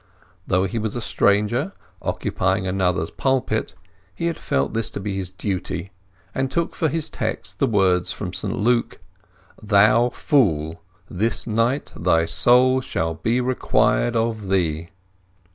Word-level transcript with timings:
Though 0.47 0.63
he 0.63 0.79
was 0.79 0.95
a 0.95 0.99
stranger, 0.99 1.73
occupying 2.01 2.65
another's 2.65 3.11
pulpit, 3.11 3.75
he 4.15 4.25
had 4.25 4.35
felt 4.39 4.73
this 4.73 4.89
to 4.89 4.99
be 4.99 5.15
his 5.15 5.29
duty, 5.29 5.91
and 6.33 6.49
took 6.49 6.73
for 6.73 6.89
his 6.89 7.07
text 7.07 7.59
the 7.59 7.67
words 7.67 8.11
from 8.11 8.33
St 8.33 8.57
Luke: 8.57 8.99
"Thou 9.61 10.09
fool, 10.09 10.81
this 11.07 11.45
night 11.45 11.93
thy 11.95 12.25
soul 12.25 12.81
shall 12.81 13.13
be 13.13 13.39
required 13.39 14.15
of 14.15 14.49
thee!" 14.49 14.89